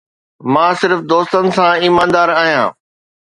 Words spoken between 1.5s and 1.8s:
سان